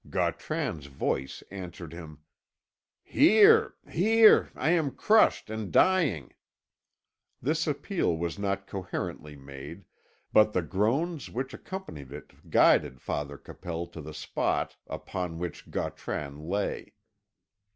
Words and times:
Gautran's 0.09 0.87
voice 0.87 1.43
answered 1.51 1.93
him: 1.93 2.21
"Here 3.03 3.75
here! 3.87 4.49
I 4.55 4.71
am 4.71 4.95
crushed 4.95 5.51
and 5.51 5.71
dying!" 5.71 6.33
This 7.39 7.67
appeal 7.67 8.17
was 8.17 8.39
not 8.39 8.65
coherently 8.65 9.35
made, 9.35 9.85
but 10.33 10.53
the 10.53 10.63
groans 10.63 11.29
which 11.29 11.53
accompanied 11.53 12.11
it 12.11 12.49
guided 12.49 12.99
Father 12.99 13.37
Capel 13.37 13.85
to 13.89 14.01
the 14.01 14.15
spot 14.15 14.75
upon 14.87 15.37
which 15.37 15.69
Gautran 15.69 16.39
lay. 16.49 16.93